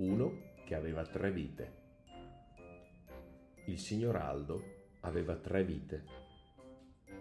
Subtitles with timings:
[0.00, 1.72] Uno che aveva tre vite.
[3.66, 6.04] Il signor Aldo aveva tre vite.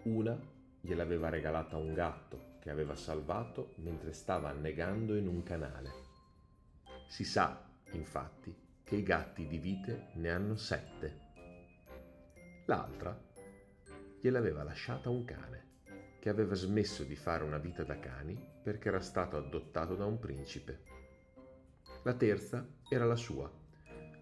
[0.03, 0.39] Una
[0.79, 5.91] gliel'aveva regalata un gatto che aveva salvato mentre stava annegando in un canale.
[7.09, 8.55] Si sa, infatti,
[8.85, 11.19] che i gatti di vite ne hanno sette.
[12.65, 13.21] L'altra
[14.21, 15.67] gliel'aveva lasciata un cane
[16.21, 20.17] che aveva smesso di fare una vita da cani perché era stato adottato da un
[20.17, 20.99] principe.
[22.09, 23.47] La terza era la sua,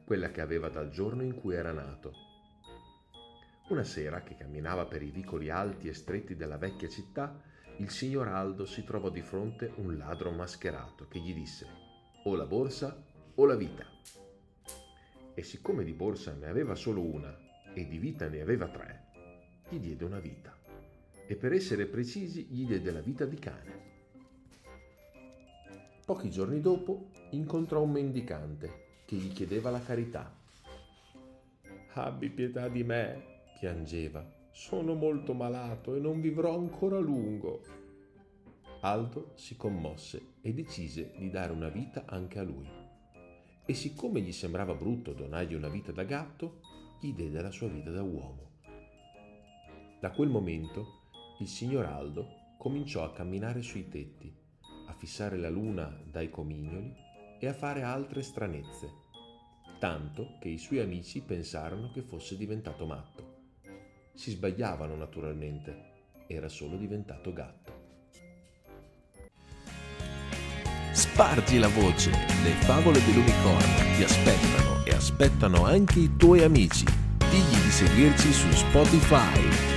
[0.04, 2.12] quella che aveva dal giorno in cui era nato.
[3.70, 7.42] Una sera che camminava per i vicoli alti e stretti della vecchia città,
[7.78, 11.66] il signor Aldo si trovò di fronte un ladro mascherato che gli disse
[12.26, 13.02] o la borsa
[13.36, 13.86] o la vita.
[15.34, 17.34] E siccome di borsa ne aveva solo una
[17.74, 19.06] e di vita ne aveva tre,
[19.70, 20.54] gli diede una vita.
[21.26, 23.97] E per essere precisi gli diede la vita di cane.
[26.08, 30.34] Pochi giorni dopo incontrò un mendicante che gli chiedeva la carità.
[31.96, 34.26] Abbi pietà di me, piangeva.
[34.52, 37.62] Sono molto malato e non vivrò ancora a lungo.
[38.80, 42.70] Aldo si commosse e decise di dare una vita anche a lui.
[43.66, 46.62] E siccome gli sembrava brutto donargli una vita da gatto,
[47.02, 48.52] gli diede la sua vita da uomo.
[50.00, 51.02] Da quel momento
[51.40, 54.46] il signor Aldo cominciò a camminare sui tetti,
[54.88, 56.94] a fissare la luna dai comignoli
[57.40, 58.90] e a fare altre stranezze,
[59.80, 63.36] tanto che i suoi amici pensarono che fosse diventato matto.
[64.14, 65.96] Si sbagliavano naturalmente,
[66.28, 67.86] era solo diventato gatto.
[70.92, 76.86] Spargi la voce, le favole dell'unicorno ti aspettano e aspettano anche i tuoi amici.
[77.30, 79.77] Digli di seguirci su Spotify.